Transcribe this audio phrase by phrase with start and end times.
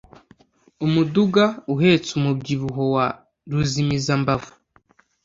[0.85, 1.43] Umuduga
[1.73, 3.07] uhetse umubyibuho wa
[3.51, 4.51] ruzimizambavu